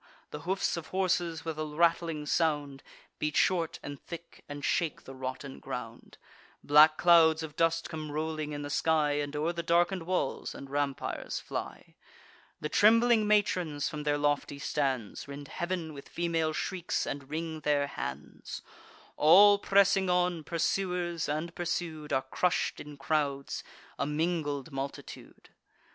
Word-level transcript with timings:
The 0.31 0.39
hoofs 0.49 0.77
of 0.77 0.87
horses, 0.87 1.45
with 1.45 1.59
a 1.59 1.63
rattling 1.67 2.25
sound, 2.25 2.81
Beat 3.19 3.37
short 3.37 3.77
and 3.83 4.01
thick, 4.01 4.43
and 4.49 4.65
shake 4.65 5.03
the 5.03 5.13
rotten 5.13 5.59
ground. 5.59 6.17
Black 6.63 6.97
clouds 6.97 7.43
of 7.43 7.55
dust 7.55 7.87
come 7.87 8.11
rolling 8.11 8.51
in 8.51 8.63
the 8.63 8.71
sky, 8.71 9.11
And 9.19 9.35
o'er 9.35 9.53
the 9.53 9.61
darken'd 9.61 10.01
walls 10.07 10.55
and 10.55 10.71
rampires 10.71 11.39
fly. 11.39 11.93
The 12.59 12.67
trembling 12.67 13.27
matrons, 13.27 13.89
from 13.89 14.01
their 14.01 14.17
lofty 14.17 14.57
stands, 14.57 15.27
Rend 15.27 15.49
heav'n 15.49 15.93
with 15.93 16.09
female 16.09 16.51
shrieks, 16.51 17.05
and 17.05 17.29
wring 17.29 17.59
their 17.59 17.85
hands. 17.85 18.63
All 19.17 19.59
pressing 19.59 20.09
on, 20.09 20.43
pursuers 20.43 21.29
and 21.29 21.53
pursued, 21.53 22.11
Are 22.11 22.23
crush'd 22.23 22.79
in 22.81 22.97
crowds, 22.97 23.63
a 23.99 24.07
mingled 24.07 24.71
multitude. 24.71 25.49